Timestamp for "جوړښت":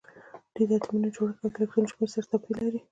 1.15-1.41